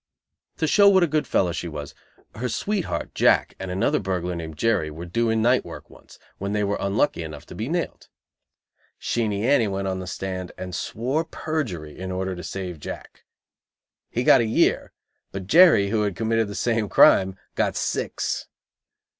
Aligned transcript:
To 0.57 0.65
show 0.65 0.89
what 0.89 1.03
a 1.03 1.07
good 1.07 1.27
fellow 1.27 1.51
she 1.51 1.67
was, 1.67 1.93
her 2.33 2.49
sweetheart, 2.49 3.13
Jack, 3.13 3.53
and 3.59 3.69
another 3.69 3.99
burglar 3.99 4.33
named 4.35 4.57
Jerry 4.57 4.89
were 4.89 5.05
doing 5.05 5.43
night 5.43 5.63
work 5.63 5.91
once, 5.91 6.17
when 6.39 6.53
they 6.53 6.63
were 6.63 6.79
unlucky 6.79 7.21
enough 7.21 7.45
to 7.45 7.53
be 7.53 7.69
nailed. 7.69 8.07
Sheenie 8.97 9.45
Annie 9.45 9.67
went 9.67 9.87
on 9.87 9.99
the 9.99 10.07
stand 10.07 10.53
and 10.57 10.73
swore 10.73 11.23
perjury 11.23 11.99
in 11.99 12.11
order 12.11 12.35
to 12.35 12.43
save 12.43 12.79
Jack. 12.79 13.25
He 14.09 14.23
got 14.23 14.41
a 14.41 14.45
year, 14.45 14.91
but 15.31 15.45
Jerry, 15.45 15.89
who 15.91 16.01
had 16.01 16.15
committed 16.15 16.47
the 16.47 16.55
same 16.55 16.89
crime, 16.89 17.37
got 17.53 17.75
six. 17.75 18.47